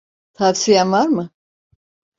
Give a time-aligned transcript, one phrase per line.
[0.33, 1.29] Tavsiyen var mı?